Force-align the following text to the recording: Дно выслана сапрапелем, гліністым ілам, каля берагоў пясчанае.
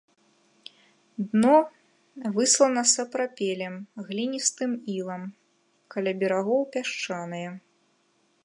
Дно 1.33 1.57
выслана 2.37 2.83
сапрапелем, 2.93 3.75
гліністым 4.09 4.71
ілам, 4.97 5.23
каля 5.97 6.11
берагоў 6.25 6.61
пясчанае. 6.79 7.47